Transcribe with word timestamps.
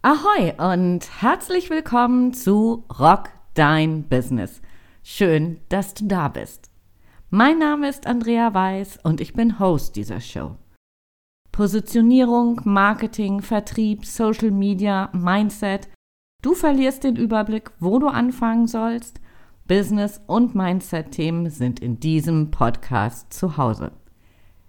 Ahoi 0.00 0.52
und 0.58 1.22
herzlich 1.22 1.70
willkommen 1.70 2.32
zu 2.32 2.84
Rock 3.00 3.30
Dein 3.54 4.04
Business. 4.04 4.62
Schön, 5.02 5.58
dass 5.70 5.92
du 5.92 6.06
da 6.06 6.28
bist. 6.28 6.70
Mein 7.30 7.58
Name 7.58 7.88
ist 7.88 8.06
Andrea 8.06 8.54
Weiß 8.54 9.00
und 9.02 9.20
ich 9.20 9.32
bin 9.32 9.58
Host 9.58 9.96
dieser 9.96 10.20
Show. 10.20 10.54
Positionierung, 11.50 12.60
Marketing, 12.62 13.42
Vertrieb, 13.42 14.06
Social 14.06 14.52
Media, 14.52 15.10
Mindset. 15.12 15.88
Du 16.42 16.54
verlierst 16.54 17.02
den 17.02 17.16
Überblick, 17.16 17.72
wo 17.80 17.98
du 17.98 18.06
anfangen 18.06 18.68
sollst. 18.68 19.20
Business 19.66 20.20
und 20.28 20.54
Mindset-Themen 20.54 21.50
sind 21.50 21.80
in 21.80 21.98
diesem 21.98 22.52
Podcast 22.52 23.32
zu 23.32 23.56
Hause. 23.56 23.90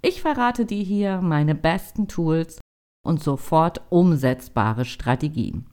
Ich 0.00 0.22
verrate 0.22 0.64
dir 0.64 0.82
hier 0.82 1.20
meine 1.20 1.54
besten 1.54 2.08
Tools 2.08 2.58
und 3.02 3.22
sofort 3.22 3.80
umsetzbare 3.90 4.84
Strategien. 4.84 5.66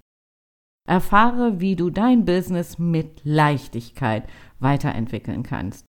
Erfahre, 0.88 1.60
wie 1.60 1.76
du 1.76 1.90
dein 1.90 2.24
Business 2.24 2.80
mit 2.80 3.22
Leichtigkeit 3.24 4.26
weiterentwickeln 4.60 5.44
kannst. 5.44 5.86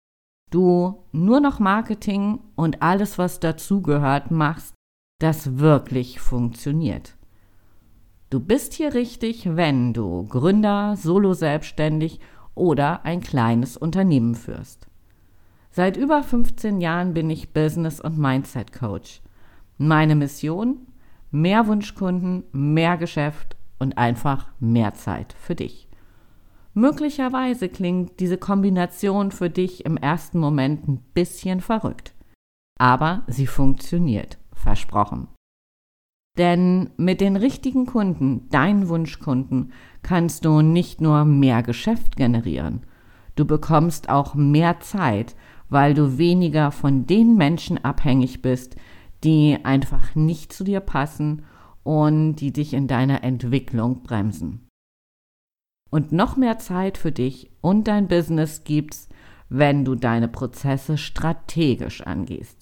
Du 0.50 1.04
nur 1.12 1.40
noch 1.40 1.58
Marketing 1.58 2.40
und 2.54 2.80
alles, 2.82 3.18
was 3.18 3.40
dazugehört, 3.40 4.30
machst, 4.30 4.74
das 5.20 5.58
wirklich 5.58 6.20
funktioniert. 6.20 7.16
Du 8.30 8.40
bist 8.40 8.72
hier 8.72 8.94
richtig, 8.94 9.56
wenn 9.56 9.92
du 9.92 10.24
Gründer, 10.24 10.96
Solo-Selbstständig 10.96 12.20
oder 12.54 13.04
ein 13.04 13.20
kleines 13.20 13.76
Unternehmen 13.76 14.34
führst. 14.34 14.88
Seit 15.70 15.96
über 15.96 16.22
15 16.22 16.80
Jahren 16.80 17.12
bin 17.12 17.28
ich 17.28 17.52
Business- 17.52 18.00
und 18.00 18.18
Mindset-Coach. 18.18 19.20
Meine 19.78 20.14
Mission? 20.16 20.86
Mehr 21.30 21.66
Wunschkunden, 21.66 22.44
mehr 22.52 22.96
Geschäft 22.96 23.56
und 23.78 23.98
einfach 23.98 24.48
mehr 24.58 24.94
Zeit 24.94 25.34
für 25.38 25.54
dich. 25.54 25.88
Möglicherweise 26.74 27.68
klingt 27.68 28.20
diese 28.20 28.36
Kombination 28.36 29.30
für 29.30 29.48
dich 29.48 29.86
im 29.86 29.96
ersten 29.96 30.38
Moment 30.38 30.86
ein 30.86 30.98
bisschen 31.14 31.60
verrückt. 31.60 32.12
Aber 32.78 33.22
sie 33.28 33.46
funktioniert, 33.46 34.38
versprochen. 34.52 35.28
Denn 36.36 36.90
mit 36.98 37.22
den 37.22 37.36
richtigen 37.36 37.86
Kunden, 37.86 38.48
deinen 38.50 38.88
Wunschkunden, 38.88 39.72
kannst 40.02 40.44
du 40.44 40.60
nicht 40.60 41.00
nur 41.00 41.24
mehr 41.24 41.62
Geschäft 41.62 42.16
generieren, 42.16 42.82
du 43.36 43.46
bekommst 43.46 44.10
auch 44.10 44.34
mehr 44.34 44.80
Zeit, 44.80 45.34
weil 45.68 45.94
du 45.94 46.18
weniger 46.18 46.70
von 46.70 47.06
den 47.06 47.36
Menschen 47.36 47.82
abhängig 47.82 48.42
bist, 48.42 48.76
die 49.24 49.58
einfach 49.64 50.14
nicht 50.14 50.52
zu 50.52 50.64
dir 50.64 50.80
passen 50.80 51.44
und 51.82 52.36
die 52.36 52.52
dich 52.52 52.74
in 52.74 52.88
deiner 52.88 53.22
Entwicklung 53.22 54.02
bremsen. 54.02 54.68
Und 55.90 56.12
noch 56.12 56.36
mehr 56.36 56.58
Zeit 56.58 56.98
für 56.98 57.12
dich 57.12 57.50
und 57.60 57.88
dein 57.88 58.08
Business 58.08 58.64
gibt's, 58.64 59.08
wenn 59.48 59.84
du 59.84 59.94
deine 59.94 60.28
Prozesse 60.28 60.98
strategisch 60.98 62.02
angehst. 62.02 62.60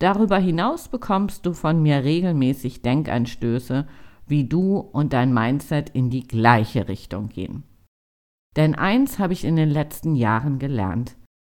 Darüber 0.00 0.38
hinaus 0.38 0.88
bekommst 0.88 1.46
du 1.46 1.52
von 1.52 1.82
mir 1.82 2.04
regelmäßig 2.04 2.82
Denkanstöße, 2.82 3.86
wie 4.26 4.44
du 4.44 4.78
und 4.78 5.12
dein 5.12 5.32
Mindset 5.32 5.90
in 5.90 6.10
die 6.10 6.26
gleiche 6.26 6.88
Richtung 6.88 7.28
gehen. 7.28 7.62
Denn 8.56 8.74
eins 8.74 9.18
habe 9.18 9.32
ich 9.32 9.44
in 9.44 9.56
den 9.56 9.70
letzten 9.70 10.14
Jahren 10.14 10.58
gelernt. 10.58 11.16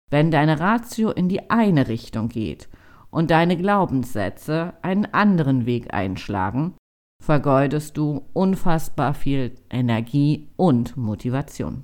Wenn 0.09 0.31
deine 0.31 0.59
Ratio 0.59 1.11
in 1.11 1.29
die 1.29 1.49
eine 1.49 1.87
Richtung 1.87 2.29
geht 2.29 2.69
und 3.11 3.31
deine 3.31 3.57
Glaubenssätze 3.57 4.73
einen 4.81 5.05
anderen 5.05 5.65
Weg 5.65 5.93
einschlagen, 5.93 6.75
vergeudest 7.23 7.97
du 7.97 8.25
unfassbar 8.33 9.13
viel 9.13 9.55
Energie 9.69 10.49
und 10.55 10.95
Motivation. 10.97 11.83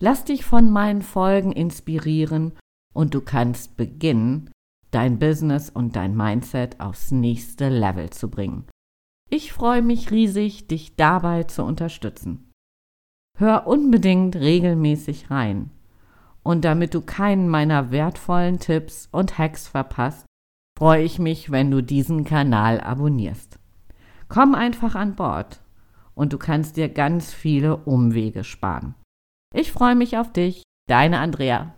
Lass 0.00 0.24
dich 0.24 0.44
von 0.44 0.70
meinen 0.70 1.02
Folgen 1.02 1.52
inspirieren 1.52 2.52
und 2.94 3.14
du 3.14 3.20
kannst 3.20 3.76
beginnen, 3.76 4.50
dein 4.90 5.18
Business 5.18 5.70
und 5.70 5.96
dein 5.96 6.16
Mindset 6.16 6.80
aufs 6.80 7.10
nächste 7.10 7.68
Level 7.68 8.10
zu 8.10 8.30
bringen. 8.30 8.64
Ich 9.30 9.52
freue 9.52 9.82
mich 9.82 10.10
riesig, 10.10 10.68
dich 10.68 10.96
dabei 10.96 11.44
zu 11.44 11.64
unterstützen. 11.64 12.52
Hör 13.36 13.66
unbedingt 13.66 14.36
regelmäßig 14.36 15.30
rein. 15.30 15.70
Und 16.44 16.64
damit 16.64 16.94
du 16.94 17.00
keinen 17.00 17.48
meiner 17.48 17.90
wertvollen 17.90 18.60
Tipps 18.60 19.08
und 19.10 19.38
Hacks 19.38 19.66
verpasst, 19.66 20.26
freue 20.78 21.02
ich 21.02 21.18
mich, 21.18 21.50
wenn 21.50 21.70
du 21.70 21.82
diesen 21.82 22.24
Kanal 22.24 22.80
abonnierst. 22.80 23.58
Komm 24.28 24.54
einfach 24.54 24.94
an 24.94 25.16
Bord 25.16 25.62
und 26.14 26.32
du 26.32 26.38
kannst 26.38 26.76
dir 26.76 26.88
ganz 26.88 27.32
viele 27.32 27.78
Umwege 27.78 28.44
sparen. 28.44 28.94
Ich 29.54 29.72
freue 29.72 29.94
mich 29.94 30.18
auf 30.18 30.32
dich, 30.32 30.62
deine 30.88 31.20
Andrea. 31.20 31.74